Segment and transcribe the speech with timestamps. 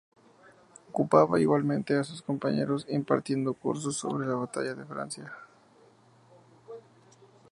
[0.89, 5.31] Ocupaba igualmente a sus compañeros impartiendo cursos sobre la batalla de Francia.